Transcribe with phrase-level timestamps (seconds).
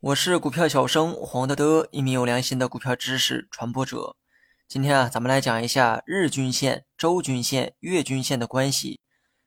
[0.00, 4.14] 我是股票小生黄德德，一名有良心的股票知识传播者。
[4.68, 9.00] 今天啊，咱们来讲一下日均线、周均线、月均线的关系。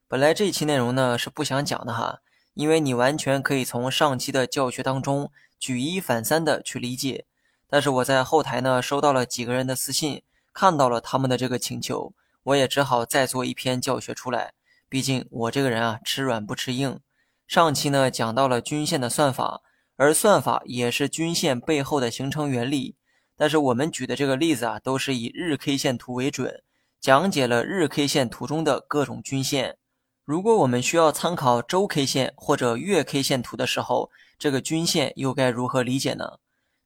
[0.10, 2.20] 本来这期内容呢是不想讲的哈，
[2.56, 7.26] 因为你完全可以从上期的教学当中举一反三的去理解。
[7.70, 12.14] 但是我在后台呢收到了几个人的私信，看到了他们的这个请求，
[12.44, 14.52] 我也只好再做一篇教学出来。
[14.90, 17.00] 毕竟我这个人啊吃软不吃硬。
[17.48, 19.62] 上期呢讲到了均线的算法，
[19.96, 22.96] 而算法也是均线背后的形成原理。
[23.36, 26.64] 但是我们举的这个例子啊都是以日 K 线图为准，
[27.02, 29.78] 讲解了日 K 线图中的各种均线。
[30.24, 36.40] 如果我们需要参考周 K 线或者月 K 线图的时候，这个均线又该如何理解呢？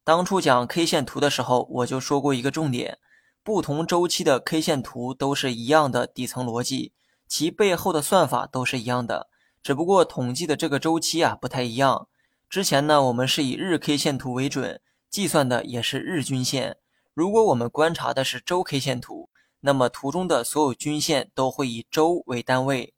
[0.04, 2.98] 当初讲 K 线图的时候，我就说过一个重点：
[3.44, 6.94] 不同周期的 K 线图都是一样的底层逻辑，
[7.28, 9.28] 其背后的算法都是一样的，
[9.68, 12.08] 只不过统计的这个周期啊不太一样。
[12.50, 16.78] 之前呢，我们是以日 K 线图为准，计算的也是日均线。
[17.14, 22.94] 如果我们观察的是周 K 线图，那么图中的所有均线都会以周为单位。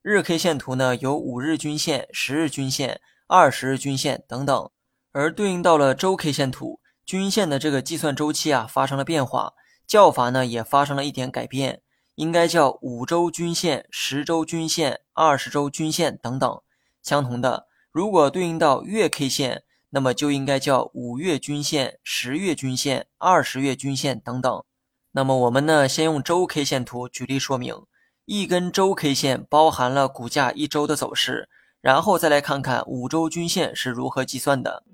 [0.00, 4.70] 日 K 线图呢，有五日均线、十日均线、二十日均线等等，
[5.10, 9.54] 而对应到了周 K 线图，均线的这个计算周期啊发生了变化，
[9.88, 11.82] 叫法呢也发生了一点改变，
[12.14, 16.60] 应该叫五周均线、十周均线、二十周均线等等。
[17.02, 24.64] 相同的，如果对应到月 K 线，那么就应该叫五月均线、十月均线、二十月均线等等。
[25.12, 27.82] 那么我们呢，先用周 K 线图举例说明。
[28.24, 31.48] 一根周 K 线包含了股价一周的走势，
[31.80, 34.84] 然后再来看看五周均线是如何计算的。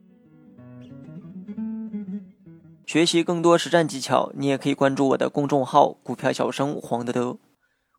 [2.88, 7.36] 学习更多实战技巧，你也可以关注我的公众号“股票小生黄德德”。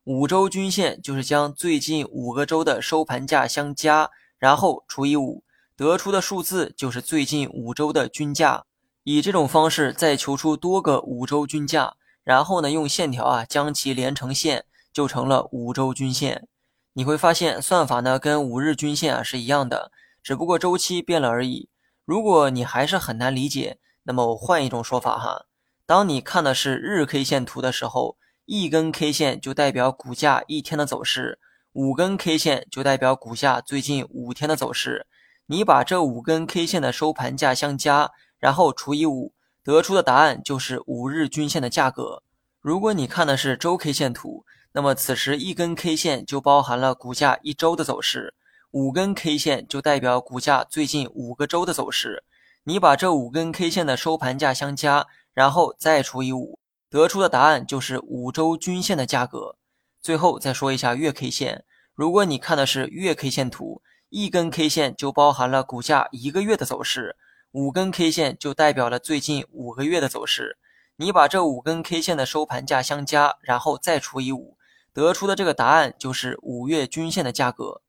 [0.02, 5.44] 五周均线就是将最近五个周的收盘价相加，然后除以五，
[5.76, 8.64] 得出的数字就是最近五周的均价。
[9.04, 14.64] 以这种方式再求出多个五周均价，然后呢用线条啊将其连成线。
[14.92, 16.48] 就成了五周均线，
[16.94, 21.68] 你会发现算法呢跟五日均线啊是一样的，只不过周期变了而已。
[22.04, 23.78] 如果你还是很难理解，
[24.10, 25.46] 那么我换一种说法哈，
[25.86, 31.38] 当你看的是日 K 线图的时候，一根 K 线就代表股价一天的走势，
[31.74, 35.06] 五根 K 线就代表股价最近五天的走势。
[35.46, 38.10] 你把这五根 K 线的收盘价相加，
[38.40, 39.32] 然后除以五，
[39.62, 42.24] 得出的答案就是五日均线的价格。
[42.60, 48.34] 如果你看的是周 K 线图，那么此时一根 K 线就包含了股价一周的走势，
[48.72, 52.24] 五根 K 线就代表股价最近五个周的走势。
[52.64, 56.58] 你把这五根 K 线的收盘价相加，然后再除以五，
[56.90, 59.56] 得出的答案就是五周均线的价格。
[60.02, 67.16] 最后再说一下月 K 线，如果你看的是月 K 线图，一根 K 线就包含了股价一个月的走势，
[67.52, 70.58] 五根 K 线就代表了最近五个月的走势。
[70.96, 74.58] 你把这五根 K 线的收盘价相加，然后再除以五。
[74.92, 77.80] 得出的这个答案就是五月均线的价格。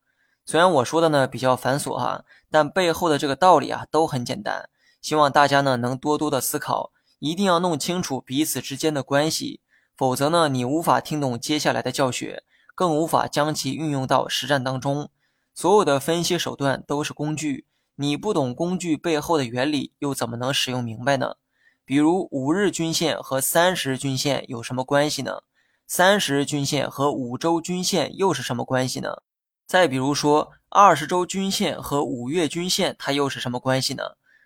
[0.45, 4.69] 虽然我说的呢比较繁琐哈，但背后的这个道理啊都很简单。
[5.01, 9.61] 希望大家呢能多多的思考，一定要弄清楚彼此之间的关系，
[9.95, 12.43] 否则呢你无法听懂接下来的教学，
[12.75, 15.09] 更无法将其运用到实战当中。
[15.53, 17.65] 所有的分析手段都是工具，
[17.95, 21.35] 你不懂工具背后的原理，又怎么能使用明白呢？
[21.83, 25.41] 比如五日均线和三十日均线有什么关系呢？
[25.87, 29.21] 三十日均线和五周均线又是什么关系呢？
[29.71, 34.03] 再比如说，二十周均线和五月均线它又是什么关系呢？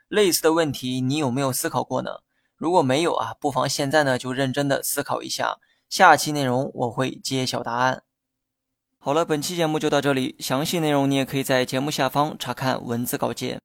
[0.07, 2.19] 类似的问题你有没有思考过呢？
[2.55, 5.57] 如果没有啊，不妨现在呢就认真的思考一下，
[5.89, 8.03] 下期内容我会揭晓答案。
[8.99, 13.59] 好了，本期节目就到这里，详细内容你也可以在节目下方查看文字稿件。